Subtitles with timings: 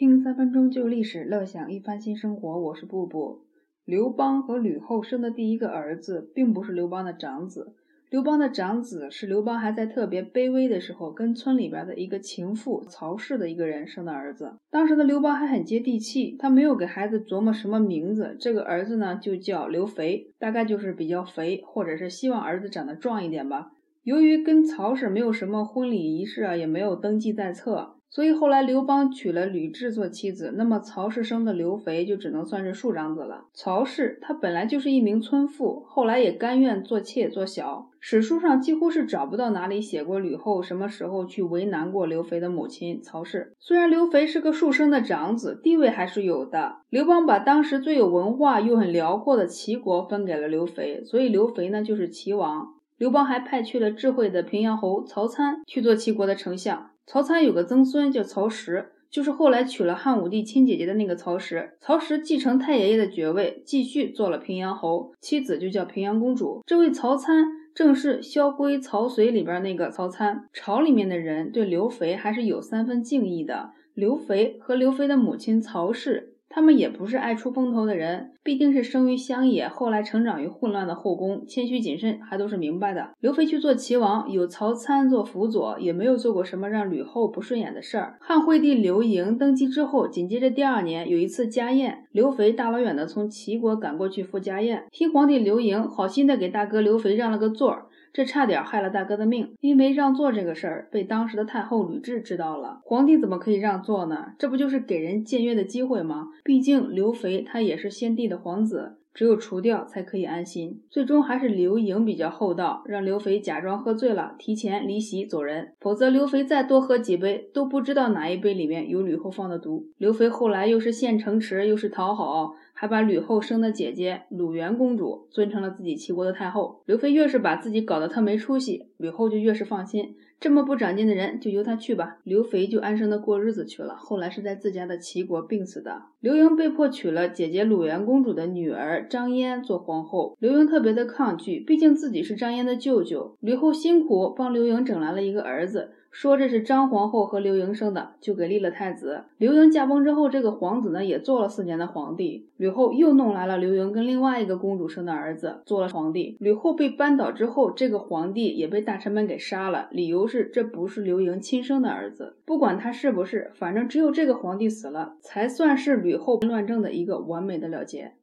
[0.00, 2.58] 听三分钟旧历史，乐享一番新生活。
[2.58, 3.42] 我是布布。
[3.84, 7.74] 刘邦和吕后生的第一个儿子，并不是刘邦的长子。
[8.08, 14.54] 刘邦的长子是刘邦还在特别卑微的时候，跟村里边的一个情妇曹氏的一个人生的儿子。
[14.70, 23.72] 当时的刘邦还很接地气，他没有给孩子琢磨什么名字，这个儿子呢就叫刘肥，大概就是比较肥，或者是希望儿子长得壮一点吧。
[24.04, 27.96] 由于跟曹氏没有什么婚礼仪式啊，也没有登记在册。
[28.10, 33.44] 所以后来刘邦娶了吕雉做妻子，那么曹氏生的刘肥就只能算是庶长子了。
[33.54, 37.86] 曹氏她本来就是一名村妇，后来也甘愿做妾做小。
[38.00, 43.52] 史书上几乎是找不到哪里写过吕后什么时候去为难过刘肥的母亲曹氏。
[43.60, 46.78] 虽然刘肥是个庶生的长子，地位还是有的。
[46.88, 52.74] 刘邦把当时最有文化又很辽阔的齐国分给了刘肥，所以刘肥呢就是齐王。
[52.98, 56.90] 刘邦还派去了智慧的平阳侯曹参去做齐国的丞相。
[57.12, 61.72] 曹参有个曾孙叫曹实，就是后来娶了汉武帝亲姐姐的那个曹实。
[61.80, 66.62] 曹实继承太爷爷的爵位，继续做了平阳侯，妻子就叫平阳公主。
[66.64, 70.48] 这位曹参正是萧规曹随里边那个曹参。
[70.52, 73.72] 朝里面的人对刘肥还是有三分敬意的。
[73.92, 76.36] 刘肥和刘肥的母亲曹氏。
[76.52, 83.10] 他们也不是爱出风头的人，毕竟是生于乡野，后来成长于混乱的后宫，谦虚谨慎还都是明白的。
[83.20, 88.18] 刘肥去做齐王，有曹参做辅佐，也没有做过什么让吕后不顺眼的事儿。
[88.20, 97.86] 汉惠帝刘盈登基之后，紧接着第二年有一次家宴，刘肥大老远的从齐国赶过去赴家宴，听皇帝刘盈好心的给大哥刘肥让了个座儿。
[98.12, 102.80] 这差点害了大哥的命，因为让座这个事儿被当时的太后吕雉知道了。
[102.84, 104.32] 皇帝怎么可以让座呢？
[104.38, 106.28] 这不就是给人僭越的机会吗？
[106.42, 108.96] 毕竟刘肥他也是先帝的皇子。
[109.12, 110.80] 只有除掉才可以安心。
[110.88, 115.72] 最终还是刘盈比较厚道，让刘肥假装喝醉了，提前离席走人。
[115.80, 119.88] 否则刘肥再多喝几杯，都不知道哪一杯里面有吕后放的毒。
[119.98, 126.80] 刘肥后来又是献城池，又是讨好，还把吕后生的姐姐鲁元公主尊成了自己齐国的太后。
[126.86, 130.16] 刘肥越是把自己搞得特没出息，吕后就越是放心。
[130.40, 132.16] 这么不长进的人，就由他去吧。
[132.24, 133.94] 刘肥就安生的过日子去了。
[133.96, 136.04] 后来是在自家的齐国病死的。
[136.20, 140.34] 刘盈被迫娶了姐姐鲁元公主的女儿张嫣做皇后。
[140.40, 143.36] 刘盈特别的抗拒，毕竟自己是张嫣的舅舅。
[143.40, 145.90] 吕后辛苦帮刘盈整来了一个儿子。
[146.10, 149.24] 说这是张皇后和刘盈生的，就给立了太子。
[149.38, 152.48] 刘盈驾崩之后，这个皇子呢也做了四年的皇帝。
[152.56, 156.36] 吕后又弄来了刘盈跟另外一个公主生的儿子，做了皇帝。
[156.40, 162.36] 吕后被扳倒之后，这个皇帝也被大臣们给杀了，理由是这不是刘盈亲生的儿子。
[162.44, 168.14] 不管他是不是，反正只有这个皇帝死了，才算是吕后乱政的一个完美的了结。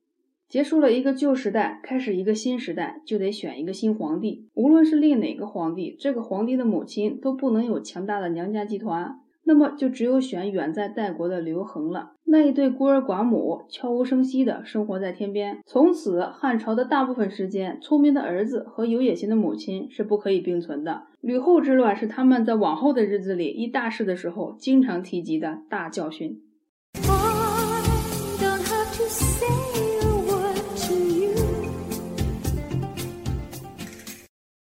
[0.49, 4.47] 结束了一个旧时代，开始一个新时代，就得选一个新皇帝。
[4.53, 12.13] 无论是立哪个皇帝，这个皇帝的母亲都不能有强大的娘家集团，那么就只有选远在代国的刘恒了。
[12.23, 15.59] 那一对孤儿寡母，悄无声息地生活在天边。
[15.65, 21.03] 从此，汉朝的大部分时间，聪明的儿子和有野心的母亲是不可以并存的。
[21.19, 26.41] 吕后之乱是他们在往后的日子里议大事的时候经常提及的大教训。